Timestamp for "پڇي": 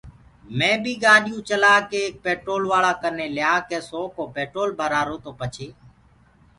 5.39-5.67